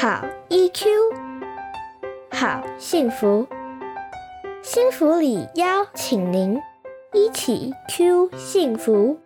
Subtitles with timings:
[0.00, 0.86] 好 EQ，
[2.30, 3.46] 好幸福，
[4.62, 6.58] 幸福里邀请您
[7.12, 9.18] 一起 Q 幸福。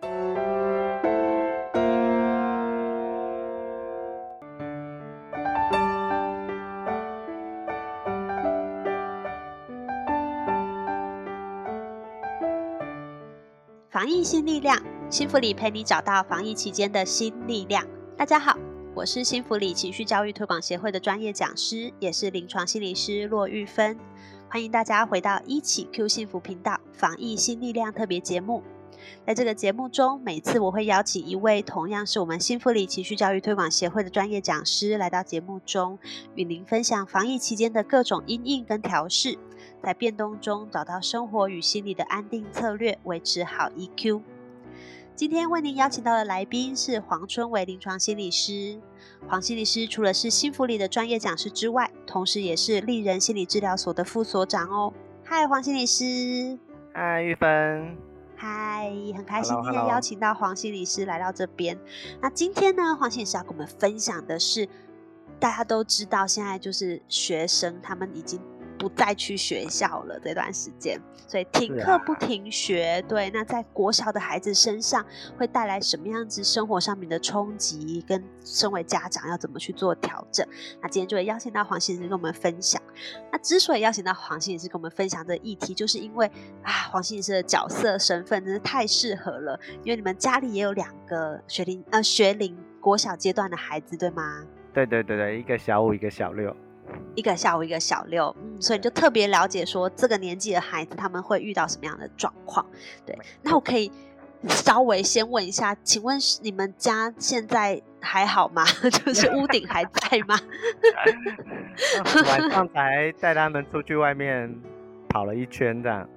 [13.88, 14.76] 防疫新力量，
[15.08, 17.86] 幸福里陪你找到防疫期间的新力量。
[18.16, 18.56] 大家好，
[18.96, 23.98] 我是幸福里情绪教育推广协会的专业讲师，也是临床心理师骆玉芬。
[24.48, 28.62] 欢迎大家回到一起 Q 幸福频道防疫新力量特别节目。
[29.26, 35.98] 在这个节目中，每次我会邀请一位同样是我们幸福里情绪教育推广协会的专业讲师来到节目中，
[36.36, 39.36] 与您分享防疫期间的各种因应跟调试。
[39.82, 44.22] 在变动中找到生活与心理的安定策略，维持好 EQ。
[45.16, 48.80] 今天为您邀请到的来宾是黄春伟临床心理师。
[49.28, 54.92] 黄心理师除了是幸福里的专业讲师之外，同时也是丽人心理治疗所的副所长哦。
[55.22, 56.58] 嗨，黄心理师。
[56.92, 57.96] 嗨，玉芬。
[58.34, 61.78] 嗨，很开心今天邀请到黄心理师来到这边。
[62.20, 64.68] 那今天呢，黄心理师要跟我们分享的是，
[65.38, 68.40] 大家都知道现在就是学生他们已经。
[68.84, 73.02] 不再去学校了这段时间，所以停课不停学。
[73.08, 75.02] 对，那在国小的孩子身上
[75.38, 78.04] 会带来什么样子生活上面的冲击？
[78.06, 80.46] 跟身为家长要怎么去做调整？
[80.82, 82.78] 那今天就会邀请到黄先生跟我们分享。
[83.32, 86.26] 那之所以邀请到黄先生跟我们分享这议题，就是因为
[86.62, 89.58] 啊，黄先生的角色身份真的太适合了。
[89.82, 94.44] 因为你们家里也有两个学龄呃学龄国小阶段的孩子，对吗？
[94.74, 96.54] 对对对对，一个小五，一个小六。
[97.14, 102.64] 一个下午，一个小六，嗯，所以你就特别了解说这个年纪的孩子他们会遇到什么样的状况。
[103.06, 103.90] 对，那我可以
[104.48, 108.64] 稍微先问一下，请问你们家现在还好吗？
[109.04, 110.38] 就是屋顶还在吗？
[112.26, 114.54] 晚上才带他们出去外面
[115.08, 116.08] 跑了一圈，这样。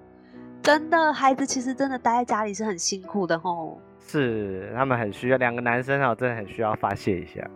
[0.61, 3.79] 真的，孩子其实真的待在家里是很辛苦的吼。
[4.05, 7.49] 是，他们很需要两个男生哦，真的很需要发泄一下。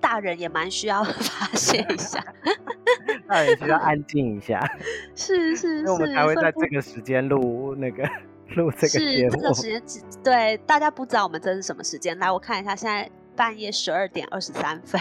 [0.00, 2.24] 大人也蛮需要 发泄一下，
[3.28, 4.60] 大人需要安静一下，
[5.14, 8.02] 是 是是，我们才会在这个时间录那个
[8.56, 9.36] 录这个节目。
[9.36, 12.18] 这个时间，对大家不知道我们这是什么时间？
[12.18, 15.00] 来，我看一下，现在半夜十二点二十三分，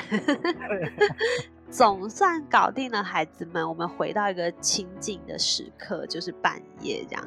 [1.70, 7.24] 总算搞定了孩子们，我们回到一个清静的时刻，就是半夜这样。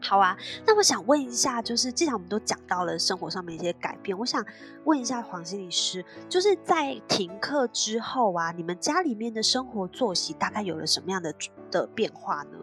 [0.00, 0.36] 好啊，
[0.66, 4.44] 那我想问一下，就是既然我们都讲到了生活上面一些改变，我想
[4.84, 11.34] 问一下黄心理师，就是在停课之后啊，你们家里面的生活作息大概有了什么样的
[11.70, 12.58] 的变化呢？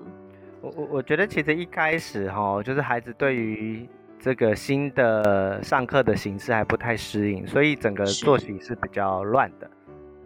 [0.62, 9.70] 我我我觉得其实一开始哈，就是孩子对于这个新的上课的形式还不太适应，所以整个作息是比较乱的。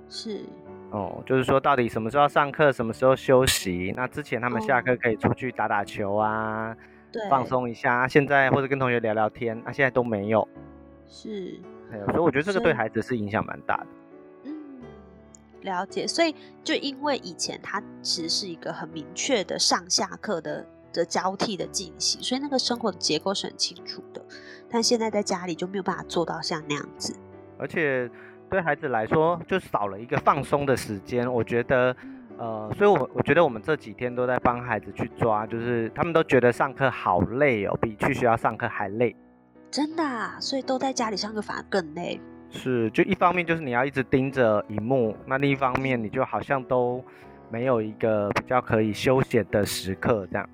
[0.07, 0.46] 是
[0.91, 3.91] 哦，就是说到底什么时候上课，什么时候休息？
[3.97, 6.75] 那之前他们下课可以出去打打球啊。
[7.29, 10.47] 放松一下，现在或者跟同学聊聊天，那现在都没有，
[11.07, 11.59] 是，
[12.07, 13.88] 所以我觉得这个对孩子是影响蛮大的。
[14.44, 14.53] 嗯，
[15.61, 16.05] 了解。
[16.07, 24.22] 所以就因为以前他其实是一个很明确的上下课的的交替的进行，所以那个生活的结构是很清楚的。
[24.69, 27.16] 但现在在家里就没有办法做到像那样子，
[27.57, 28.09] 而且
[28.49, 31.31] 对孩子来说就少了一个放松的时间。
[31.31, 31.95] 我觉得。
[32.38, 39.16] 呃，所以，我我觉得我们这几天都在帮孩子去抓，就是他们都觉得上课好累哦，比去学校上课还累。
[39.72, 42.20] 真的，啊所以都在家里上课反而更累。
[42.50, 47.03] 是，就一方面就是你要一直盯着荧幕，那另一方面你就好像都
[47.50, 50.50] 没有一个比较可以休闲的时刻这样。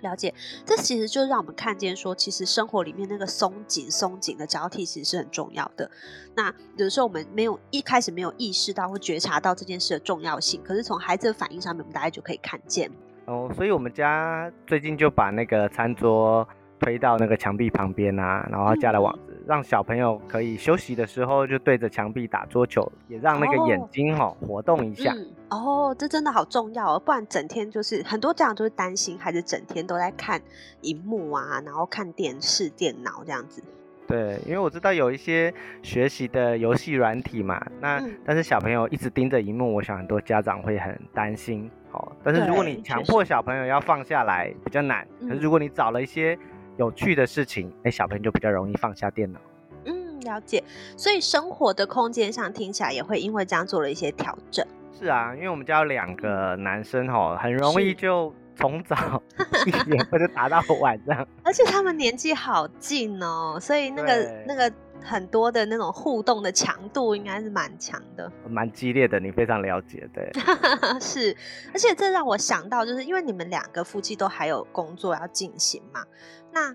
[0.00, 0.32] 了解，
[0.64, 5.90] 这其实就让我们看见说，其实生活里面那个松紧、松紧的交替，其实是很重要的。
[6.36, 12.90] 那有的时候我们没有一开始没有意识到或觉察到这件事的重要性，可是从孩子的反应上面，我们大概就可以看见。
[13.26, 16.48] 哦，所以我们家最近就把那个餐桌
[16.78, 25.14] 推到那个墙壁旁边啊，然后加了网子，让小朋友可以休息的时候就对着墙壁打桌球，也让那个眼睛哈活动一下。
[25.50, 30.40] 哦，这真的好重要哦，不然整天就是很多家长都是担心孩子整天都在看
[30.82, 33.62] 荧幕啊，然后看电视、电脑这样子。
[34.06, 35.52] 对，因为我知道有一些
[35.82, 41.70] 学习的游戏软体嘛，那但是小朋友一直盯着荧幕，我想很多家长会很担心。
[41.90, 45.06] 好，但是如果你强迫小朋友要放下来，比较难。
[45.20, 46.38] 可是如果你找了一些
[46.78, 49.38] 有趣的事情，哎，小朋友就比较容易放下电脑。
[49.84, 50.64] 嗯，了解。
[50.96, 54.66] 所以生活的空间上听起来也会因为这样做了一些调整。
[54.98, 59.22] 是啊，因为我们家有两个男生哦，很容易就从早
[59.66, 64.72] 一点或者打到晚上，而且他们年纪好近哦，所以那个那个
[65.02, 69.18] 很多的那种互动的强度应该是蛮强的，蛮激烈的。
[69.18, 70.30] 你非常了解，对，
[71.00, 71.34] 是。
[71.72, 76.04] 而且这让我想到，就是因为你们两个夫妻都还有工作要进行嘛，
[76.52, 76.74] 那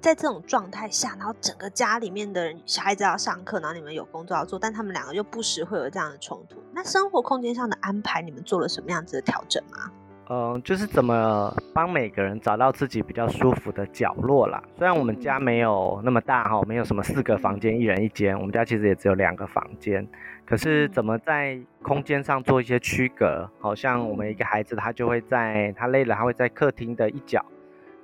[0.00, 6.56] 在这种状态下，然后整个家里面的人，小孩子要上课，然后你们有工作要做，但他们两个又不时会有这样的冲突。
[6.72, 9.90] 那生活空间上的安排，你们做了什么样子的调整吗？
[10.32, 14.62] 嗯，就是怎么帮每个人找到自己比较舒服的角落啦。
[14.78, 20.06] 虽然我们家没有那么大哈，没有什么四个房间一人一间，我们家其实也只有两个房间。
[20.46, 23.50] 可是怎么在空间上做一些区隔？
[23.58, 27.40] 好像我们一个孩子他就会在他累了，他会在客厅的一角；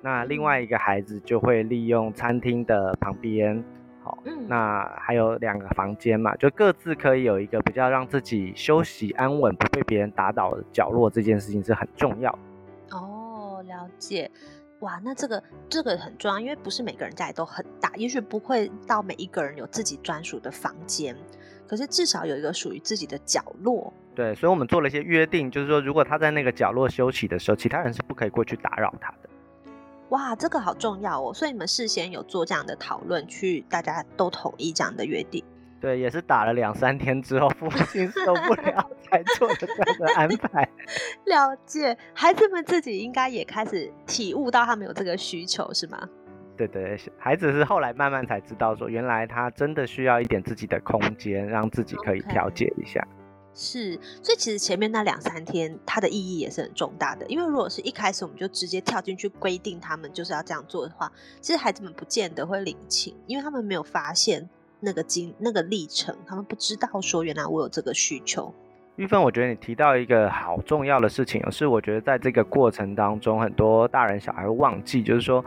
[0.03, 3.63] 那另外一个孩子就会利用餐厅的旁边。
[4.25, 12.31] 嗯，那还有两个房间嘛，就各自可以有一个比较让自己休息安稳、不被别人打倒的角落，这件事情是很重要。
[12.91, 14.31] 哦，了解。
[14.81, 21.17] 哇，那这个这个很重要，因为不是每个人家里都很大，也许不会到每一个人有自己专属的房间，
[21.67, 23.91] 可是至少有一个属于自己的角落。
[24.15, 29.26] 对，所以我们做了一些约定，就是说，如果他在那个角落休息的时候，其他人是不可以过去打扰他的。
[30.11, 31.35] 哇，这个好重要哦！
[31.35, 35.45] 所以你们事先有做这样的讨论，去大家都同意这样的约定。
[35.81, 40.69] 对，也是打了两三天之后，父亲受不了 才做的这样的安排。
[41.27, 46.09] 了解，孩子们自己应该也开始体悟到他们有这个需求，是吗？
[46.57, 53.07] 对对，孩子是后来慢慢才知道，说原来他真的需要一点自己的空间，让自己可以调节一下。
[53.59, 57.27] 是，所以其实前面那两三天，它的意义也是很重大的。
[57.27, 61.11] 因为如果是一开始我们就直接跳进去规定他们就是要这样做的话，
[61.41, 64.47] 其实孩子们不见得会领情，因为他们没有发现
[64.81, 68.53] 那个经那个历程，他们不知道说原来我有这个需求。
[68.97, 75.43] 玉芬，我觉得你提到一个好重要的事情，是我觉得在这个过程当中，很多大人小孩会忘记，就是说，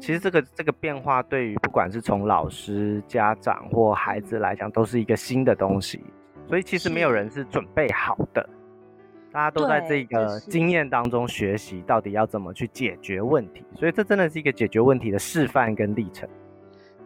[0.00, 6.00] 其实这个这个变化对于不管是从老师、家长或孩子来讲，都是一个新的东西。
[6.48, 8.48] 所以其实没有人是准备好的，
[9.32, 13.64] 大家都在这个经验当中学习到底要怎么去解决问题。
[13.74, 16.28] 所以这真的是一个解决问题的示范跟历程。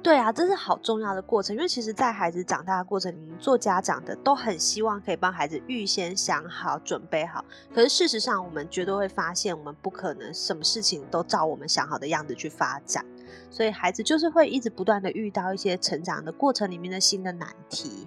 [0.00, 7.44] 对啊，这是好重要的过程，因为其实，在孩子长大的过程里面，做家长的都很希望可以帮孩子预先想好、准备好。
[7.74, 13.04] 可是事实上，我们绝对会发现，我们不可能什么事情都照我们想好的样子去发展。
[13.50, 18.06] 所以孩子就是会一直不断的遇到一些成长的过程里面的新的难题。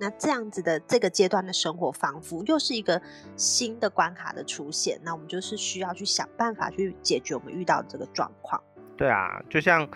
[0.00, 3.00] 那这样子的这个阶段的生活，仿佛又是一个
[3.36, 4.98] 新的关卡的出现。
[5.04, 8.60] 那我们就是需要去想办法去解决我们遇到的这个状况。
[8.96, 9.86] 对啊，就像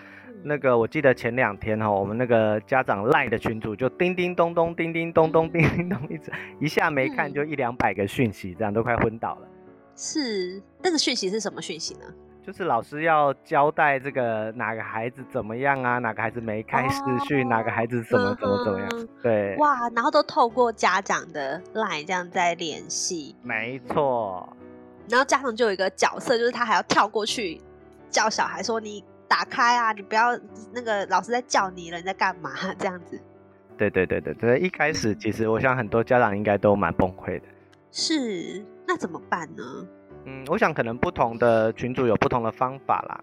[0.43, 6.31] 那个，我记得前两天哈，我们那个家长赖的群主就叮叮咚咚、叮叮咚咚、叮叮咚，一直
[6.61, 9.49] 一下没看就一两百个讯息，这样都快昏倒了。
[9.97, 12.01] 是，那个讯息是什么讯息呢？
[12.47, 19.09] 就是老师要交代这个哪个孩子怎么样啊，哪个孩子没开视讯，哪个孩子怎么怎么怎么样？
[19.23, 23.35] 对，哇，然后都透过家长的 line 这样在联系。
[23.43, 24.47] 没错，
[25.09, 27.59] 然后家长就有一个角色，就是他还要跳过去
[28.11, 30.39] 叫小孩说：“你打开啊，你不要
[30.75, 33.19] 那个老师在叫你了，你在干嘛？” 这样子。
[33.79, 37.47] 对对对对对，一开始其实我想很多家长应该都蛮崩溃的。
[37.91, 39.63] 是，那怎么办呢？
[40.25, 43.21] 嗯，我想可能不同的群主有不同的方法啦。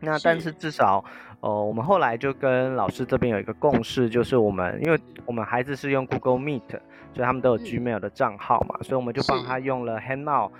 [0.00, 1.02] 那但是至少，
[1.40, 10.50] 呃，我们后来就跟老师这边有一个共识，就是我们因为我们孩子是用 Google Meet，所以他们都有 Gmail 的账号嘛，所以我们就帮他用了 Handout，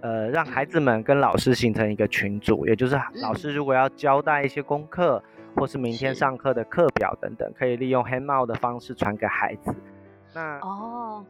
[0.00, 5.22] 呃，让孩子们跟老师形成一个群组，也就是老师如果要交代一些功课，
[5.54, 9.74] 或是明天上课的课表等等，可以利用 Handout 的方式传给孩子。
[10.34, 11.24] 那哦。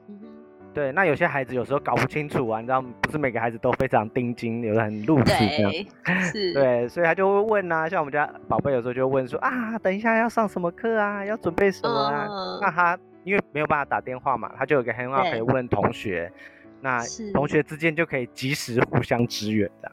[0.75, 5.73] 对，那有些孩子有时候搞不清楚啊，你知道，不是每个孩子都非常钉钉，有的很路痴这样。
[6.21, 6.52] 是。
[6.52, 12.26] 对，所以他就会问啊，像我们家宝贝有时候就问说啊，等一下要上什么课啊，要准备什么啊？
[12.61, 16.31] 那他因为没有办法打电话嘛，他就有个很好可以问同学，
[16.81, 17.00] 那
[17.33, 19.93] 同学之间就可以及时互相支援的。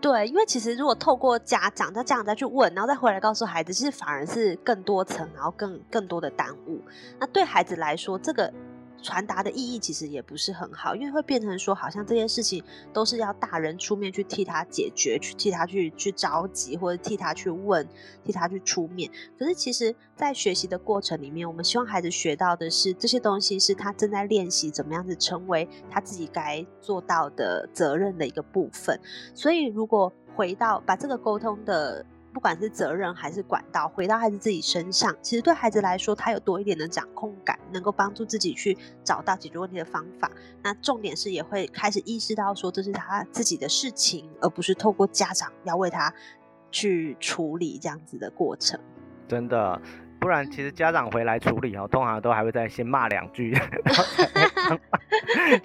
[0.00, 6.80] 对，因为其实如果透过家长，再家长再去问，然后再回来告诉孩子，其实反而是更多层，然后更更多的耽误。
[7.18, 8.52] 那对孩子来说，这个。
[9.02, 17.86] 传达的意义其实也不是很好，因为会变成说，好像这件事情都是要大人出面去替他解决，去替他去去着急，或者替他去问，
[18.24, 19.10] 替他去出面。
[19.38, 29.00] 可是其实，在学习的过程里面，我们希望孩子学到的是这些东西，是他正在练习怎么样子成为他自己该做到的责任的一个部分。
[29.34, 32.04] 所以，如果回到把这个沟通的。
[32.32, 40.30] 不管是责任还是管道，回到孩子自己身上，其实对孩子来说，他有多一点的掌控感，能够帮助自己去找到解决问题的方法。
[40.62, 46.14] 那重点是也会开始意识到说，这是他自己的事情，而不是透过家长要为他
[46.70, 48.78] 去处理这样子的过程。
[49.26, 49.80] 真的，
[50.20, 54.78] 不然其实家长回来处理哦，通常都还会再先骂两句， 然后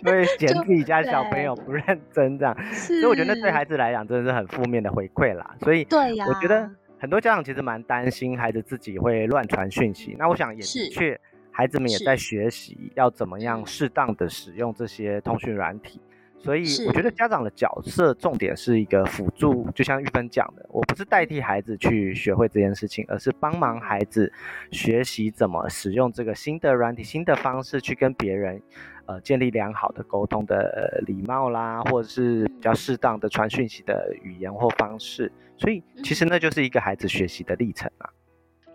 [0.04, 5.56] 因为嫌自己家小朋友不认真这样，所以我觉得对孩子来讲真的是很负面的回馈啦。
[5.60, 10.16] 所以对呀，我觉得很多家长其实蛮担心孩子自己会乱传讯息。
[10.18, 11.20] 那我想也的确，
[11.52, 16.00] 孩子们也在学习要怎么样适当的使用这些通讯软体。
[16.46, 24.32] 所以我觉得家长的角色重点是一个辅助，就像玉芬讲的，我不是代替孩子去学会这件事情，而是帮忙孩子
[24.72, 28.62] 学习怎么使用这个新的软体、新的方式去跟别人，
[29.08, 35.32] 呃，建立良好的沟通的礼貌啦，或者是比较适当的传讯息的语言或方式。
[35.58, 38.08] 所以其实那就是一个孩子学习的历程啊。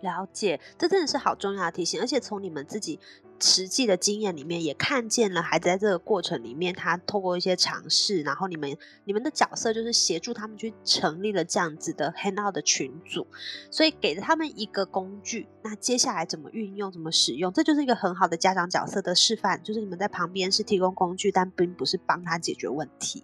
[0.01, 2.99] 了解，这真的是好重要的提醒，而且从你们自己
[3.41, 13.25] 实际的经验里面，也看见了孩子在这个过程里面，他透过一些尝试，然后你们你们的角色就是协助他们去成立了这样子的 handout 的群组，
[13.69, 23.23] 所以给了他们一个工具，那接下来怎么运用、怎么使用，这就是一个很好的家长角色的示范，就是你们在旁边是提供工具，但并不是帮他解决问题。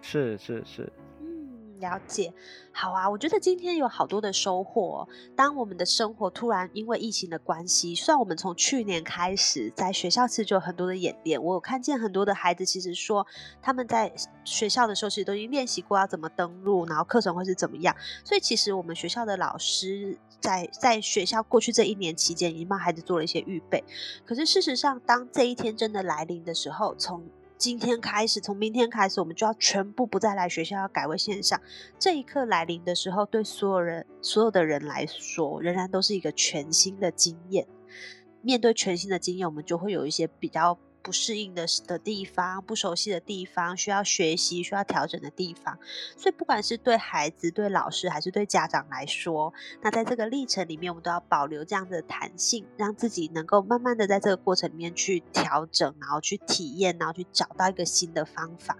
[0.00, 0.92] 是是是。
[1.82, 2.32] 了解，
[2.72, 5.06] 好啊，我觉得今天有好多的收获。
[5.36, 13.26] 当我们的生活突然因为疫情的关系，虽然我们从去年开始在学校其实就有很多的演练，我有看见很多的孩子其实说
[13.60, 14.12] 他们在
[14.44, 17.94] 学校的时候其实都已经练习过要怎么登录，然后课程会是怎么样。
[18.24, 23.82] 所以其实我们学校的老师在在学校过去这一年期间已经帮孩子做了一些预备。
[24.24, 27.24] 可是事实上，当这一天真的来临的时候，从
[27.62, 31.62] 今天开始，从明天开始，我们就要全部不再来学校，要改为线上。
[31.96, 37.64] 这一刻来临的时候，对所有人、所有的人来说，仍然都是一个全新的经验。
[38.40, 40.76] 面对全新的经验，我们就会有一些比较。
[41.02, 45.78] 不适应的的地方，不熟悉的地方，需要学习、需要调整的地方。
[46.16, 58.76] 所以，不管是对孩子、对老师，还是对家长来说，那在这个历程里面，我们都要保留这样的弹性，让自己能够慢慢的在这个过程里面去调整，然后去体验，然后去找到一个新的方法。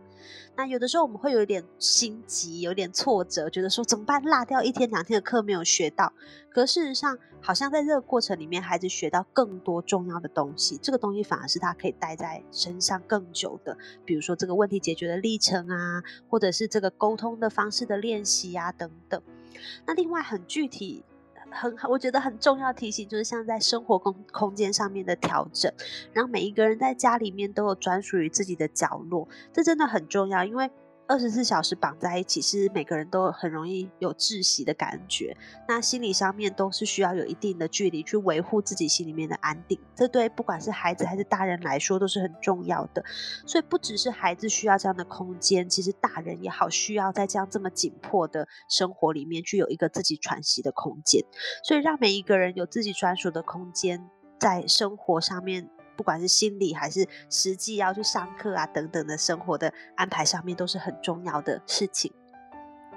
[0.56, 4.22] 那有的时候我们会有点心急，有点挫折，觉得说怎么办？
[4.22, 6.12] 落掉一天两天的课没有学到。
[6.50, 10.78] 可事实上，好像在这个过程里面，孩子学到更多重要的东西。
[10.82, 13.76] 这个东西反而是他可以带在身上更久的。
[14.04, 19.22] 比如说这个问题解决的历程啊，或者是这个沟通的方式的练习啊等等。
[19.86, 21.04] 那另外很具体。
[21.52, 25.72] 很，我觉得很重要提醒，就是像在生活空空间上面的调整，
[26.12, 30.70] 让每一个人在家里面都有专属于自己的角落，这真的很重要，因为。
[31.12, 35.36] 二十四小时绑在一起，是每个人都很容易有窒息的感觉。
[35.68, 39.78] 那心理上面都是需要有一定的距离去维护自己心里面的安定。
[39.94, 43.04] 这对不管是孩子还是大人来说都是很重要的。
[43.46, 51.22] 所以不只是孩子需要这样的空间，其实大人也好需要在这样这么紧迫的生活里面，去有一个自己喘息的空间。
[51.62, 54.08] 所以让每一个人有自己专属的空间，
[54.40, 55.68] 在生活上面。
[56.02, 62.12] 不管是心理还是实际要去上课啊等等的生活的安排上面，都是很重要的事情。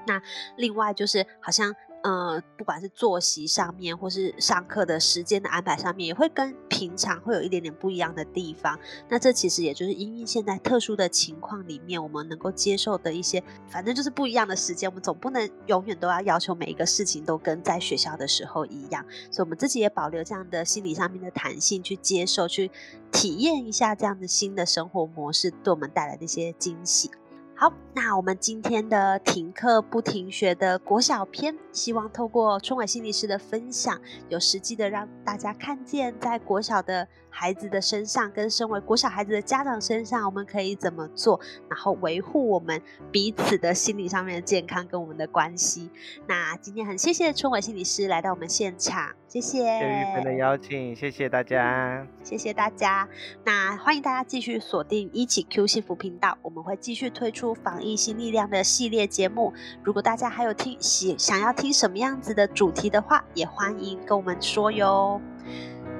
[0.07, 0.19] 那
[0.57, 1.75] 另外就是好像。
[2.05, 8.79] 呃，不管是作息上面，或是上课的时间的安排上面，也会跟平常会有一点点不一样的地方。
[9.09, 14.88] 那这其实也就是因为现在特殊的情况里面，我们能够接受的一些，反正就是不一样的时间。
[14.88, 22.69] 我们总不能永远都要要求每一个事情都跟在学校的时候一样，所以我们自己也保留这样的心理上面的弹性，去接受、去
[23.12, 27.09] 体验一下这样的新的生活模式对我们带来的一些惊喜。
[27.57, 33.97] 好，那我们今天的停课不停学的国小篇，希望透过春伟心理师的分享，
[34.27, 37.07] 有实际的让大家看见，在国小的
[37.38, 41.38] 孩子的身上，跟身为国小孩子的家长身上，我们可以怎么做，
[41.68, 45.89] 然后维护我们彼此的心理上面的健康跟我们的关系。
[46.27, 49.58] 那今天很谢谢春伟心理师来到我们现场，谢谢。
[49.58, 53.08] 谢玉芬的邀请，谢谢大家，谢谢大家。
[53.44, 57.54] 那欢迎大家继续锁定一起 Q 幸福频道，我们会继续推出。
[57.65, 59.51] 防疫新力量的系列节目，
[59.84, 65.20] 如果大家还有听喜想要听什么样子的主题的话，也欢迎跟我们说哟。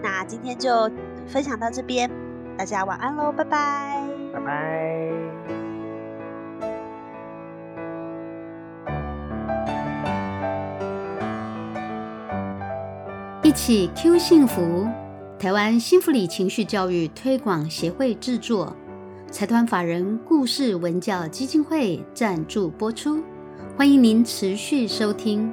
[0.01, 0.89] 那今天就
[1.27, 2.09] 分享到这边，
[2.57, 5.11] 大家晚安喽，拜拜，拜拜。
[13.43, 14.87] 一起 Q 幸福，
[15.39, 18.75] 台湾幸福里情绪教育推广协会制作。
[19.31, 23.23] 财团法人故事文教基金会赞助播出，
[23.77, 25.51] 欢迎您持续收听。